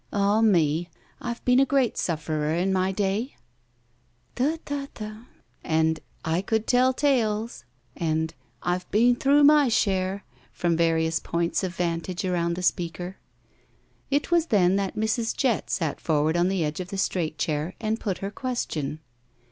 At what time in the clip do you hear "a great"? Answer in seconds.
1.59-1.95